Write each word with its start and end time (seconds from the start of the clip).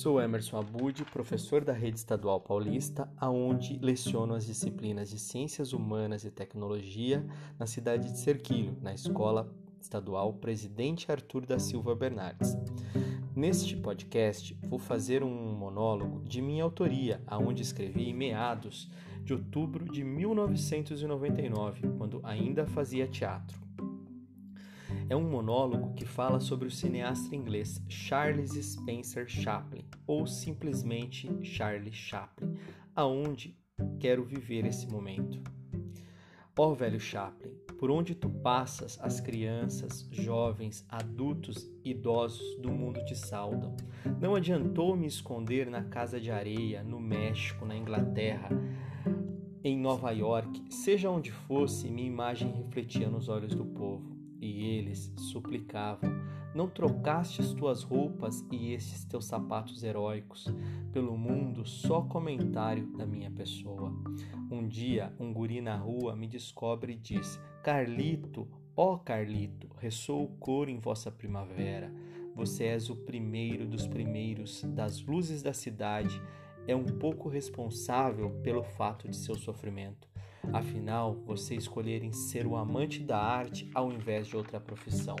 Sou 0.00 0.18
Emerson 0.18 0.56
Abud, 0.56 1.04
professor 1.12 1.62
da 1.62 1.74
Rede 1.74 1.98
Estadual 1.98 2.40
Paulista, 2.40 3.06
aonde 3.18 3.78
leciono 3.82 4.32
as 4.32 4.46
disciplinas 4.46 5.10
de 5.10 5.18
Ciências 5.18 5.74
Humanas 5.74 6.24
e 6.24 6.30
Tecnologia 6.30 7.22
na 7.58 7.66
cidade 7.66 8.10
de 8.10 8.18
Serquilho, 8.18 8.74
na 8.80 8.94
Escola 8.94 9.54
Estadual 9.78 10.32
Presidente 10.32 11.12
Arthur 11.12 11.44
da 11.44 11.58
Silva 11.58 11.94
Bernardes. 11.94 12.56
Neste 13.36 13.76
podcast, 13.76 14.56
vou 14.62 14.78
fazer 14.78 15.22
um 15.22 15.52
monólogo 15.52 16.24
de 16.24 16.40
minha 16.40 16.64
autoria, 16.64 17.22
aonde 17.26 17.60
escrevi 17.60 18.08
em 18.08 18.14
meados 18.14 18.90
de 19.22 19.34
outubro 19.34 19.84
de 19.84 20.02
1999, 20.02 21.88
quando 21.98 22.22
ainda 22.24 22.66
fazia 22.66 23.06
teatro 23.06 23.69
é 25.10 25.16
um 25.16 25.28
monólogo 25.28 25.92
que 25.94 26.04
fala 26.04 26.38
sobre 26.38 26.68
o 26.68 26.70
cineasta 26.70 27.34
inglês 27.34 27.84
Charles 27.88 28.52
Spencer 28.52 29.28
Chaplin, 29.28 29.84
ou 30.06 30.24
simplesmente 30.24 31.28
Charlie 31.42 31.92
Chaplin, 31.92 32.54
aonde 32.94 33.58
quero 33.98 34.22
viver 34.22 34.64
esse 34.64 34.86
momento. 34.86 35.42
Ó 36.56 36.68
oh, 36.68 36.74
velho 36.76 37.00
Chaplin, 37.00 37.50
por 37.76 37.90
onde 37.90 38.14
tu 38.14 38.30
passas, 38.30 39.00
as 39.02 39.18
crianças, 39.18 40.08
jovens, 40.12 40.86
adultos, 40.88 41.68
idosos 41.84 42.56
do 42.60 42.70
mundo 42.70 43.04
te 43.04 43.16
saudam. 43.16 43.74
Não 44.20 44.36
adiantou 44.36 44.94
me 44.94 45.08
esconder 45.08 45.68
na 45.68 45.82
casa 45.82 46.20
de 46.20 46.30
areia, 46.30 46.84
no 46.84 47.00
México, 47.00 47.66
na 47.66 47.76
Inglaterra, 47.76 48.48
em 49.64 49.76
Nova 49.76 50.12
York, 50.12 50.72
seja 50.72 51.10
onde 51.10 51.32
fosse, 51.32 51.90
minha 51.90 52.06
imagem 52.06 52.52
refletia 52.52 53.10
nos 53.10 53.28
olhos 53.28 53.56
do 53.56 53.64
povo. 53.64 54.19
E 54.40 54.64
eles 54.64 55.12
suplicavam: 55.16 56.10
Não 56.54 56.68
trocaste 56.68 57.42
as 57.42 57.52
tuas 57.52 57.82
roupas 57.82 58.44
e 58.50 58.72
estes 58.72 59.04
teus 59.04 59.26
sapatos 59.26 59.82
heróicos 59.82 60.46
pelo 60.92 61.16
mundo 61.16 61.64
só 61.66 62.02
comentário 62.02 62.86
da 62.96 63.06
minha 63.06 63.30
pessoa. 63.30 63.92
Um 64.50 64.66
dia, 64.66 65.14
um 65.20 65.32
guri 65.32 65.60
na 65.60 65.76
rua 65.76 66.16
me 66.16 66.26
descobre 66.26 66.94
e 66.94 66.96
diz: 66.96 67.38
Carlito, 67.62 68.48
ó 68.74 68.96
Carlito, 68.96 69.68
ressoa 69.78 70.22
o 70.22 70.28
coro 70.38 70.70
em 70.70 70.78
vossa 70.78 71.10
primavera. 71.10 71.92
Você 72.34 72.64
és 72.64 72.88
o 72.88 72.96
primeiro 72.96 73.66
dos 73.66 73.86
primeiros 73.86 74.62
das 74.64 75.02
luzes 75.02 75.42
da 75.42 75.52
cidade. 75.52 76.20
É 76.66 76.74
um 76.74 76.84
pouco 76.84 77.28
responsável 77.28 78.30
pelo 78.42 78.62
fato 78.62 79.08
de 79.08 79.16
seu 79.16 79.34
sofrimento. 79.34 80.09
Afinal, 80.52 81.14
você 81.26 81.54
escolher 81.54 82.02
em 82.02 82.12
ser 82.12 82.46
o 82.46 82.56
amante 82.56 83.02
da 83.02 83.18
arte 83.18 83.70
ao 83.74 83.92
invés 83.92 84.26
de 84.26 84.36
outra 84.36 84.58
profissão. 84.58 85.16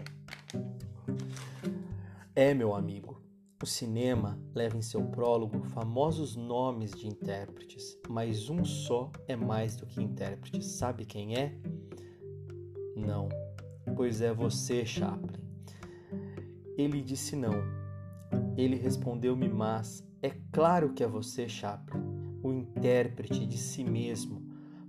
É, 2.34 2.54
meu 2.54 2.74
amigo, 2.74 3.20
o 3.62 3.66
cinema 3.66 4.40
leva 4.54 4.76
em 4.78 4.82
seu 4.82 5.04
prólogo 5.04 5.62
famosos 5.64 6.34
nomes 6.34 6.92
de 6.92 7.06
intérpretes, 7.06 7.98
mas 8.08 8.48
um 8.48 8.64
só 8.64 9.12
é 9.28 9.36
mais 9.36 9.76
do 9.76 9.86
que 9.86 10.02
intérprete. 10.02 10.64
Sabe 10.64 11.04
quem 11.04 11.36
é? 11.36 11.54
Não, 12.96 13.28
pois 13.94 14.22
é 14.22 14.32
você, 14.32 14.86
Chaplin. 14.86 15.38
Ele 16.76 17.02
disse 17.02 17.36
não. 17.36 17.52
Ele 18.56 18.76
respondeu-me, 18.76 19.48
mas 19.48 20.02
é 20.22 20.30
claro 20.50 20.94
que 20.94 21.04
é 21.04 21.06
você, 21.06 21.48
Chaplin, 21.48 22.00
o 22.42 22.50
intérprete 22.50 23.46
de 23.46 23.58
si 23.58 23.84
mesmo 23.84 24.39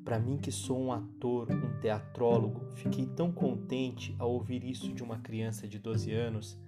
para 0.03 0.19
mim, 0.19 0.37
que 0.37 0.51
sou 0.51 0.79
um 0.79 0.91
ator, 0.91 1.51
um 1.51 1.79
teatrólogo, 1.79 2.65
fiquei 2.75 3.05
tão 3.05 3.31
contente 3.31 4.15
ao 4.17 4.31
ouvir 4.31 4.63
isso 4.63 4.91
de 4.93 5.03
uma 5.03 5.19
criança 5.19 5.67
de 5.67 5.77
12 5.79 6.11
anos. 6.11 6.59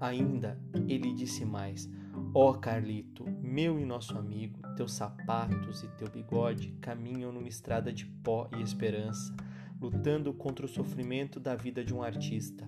Ainda 0.00 0.58
ele 0.88 1.12
disse 1.14 1.44
mais: 1.44 1.88
Ó 2.34 2.50
oh, 2.50 2.54
Carlito, 2.54 3.24
meu 3.42 3.78
e 3.78 3.84
nosso 3.84 4.16
amigo, 4.18 4.60
teus 4.76 4.92
sapatos 4.92 5.82
e 5.82 5.88
teu 5.96 6.08
bigode 6.08 6.72
caminham 6.80 7.32
numa 7.32 7.48
estrada 7.48 7.92
de 7.92 8.06
pó 8.06 8.48
e 8.56 8.62
esperança, 8.62 9.34
lutando 9.80 10.32
contra 10.32 10.66
o 10.66 10.68
sofrimento 10.68 11.38
da 11.38 11.54
vida 11.54 11.84
de 11.84 11.94
um 11.94 12.02
artista. 12.02 12.66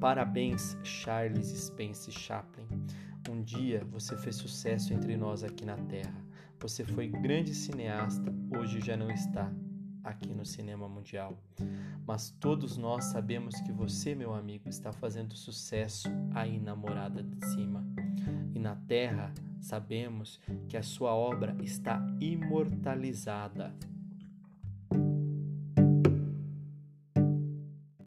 Parabéns, 0.00 0.76
Charles 0.82 1.48
Spence 1.48 2.10
Chaplin. 2.10 2.66
Um 3.28 3.42
dia 3.42 3.84
você 3.84 4.16
fez 4.16 4.36
sucesso 4.36 4.92
entre 4.92 5.16
nós 5.16 5.44
aqui 5.44 5.64
na 5.64 5.76
Terra. 5.76 6.31
Você 6.62 6.84
foi 6.84 7.08
grande 7.08 7.52
cineasta, 7.52 8.32
hoje 8.56 8.80
já 8.80 8.96
não 8.96 9.10
está 9.10 9.52
aqui 10.04 10.32
no 10.32 10.46
cinema 10.46 10.88
mundial. 10.88 11.36
Mas 12.06 12.30
todos 12.38 12.76
nós 12.76 13.06
sabemos 13.06 13.60
que 13.62 13.72
você, 13.72 14.14
meu 14.14 14.32
amigo, 14.32 14.68
está 14.68 14.92
fazendo 14.92 15.34
sucesso 15.34 16.08
aí 16.32 16.60
na 16.60 16.76
morada 16.76 17.20
de 17.20 17.44
cima. 17.46 17.84
E 18.54 18.60
na 18.60 18.76
terra, 18.76 19.34
sabemos 19.60 20.38
que 20.68 20.76
a 20.76 20.84
sua 20.84 21.12
obra 21.12 21.56
está 21.60 22.00
imortalizada 22.20 23.74